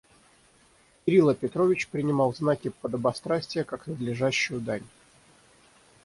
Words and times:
Кирила 1.05 1.35
Петрович 1.35 1.87
принимал 1.87 2.33
знаки 2.33 2.69
подобострастия 2.81 3.63
как 3.63 3.85
надлежащую 3.85 4.59
дань. 4.59 4.87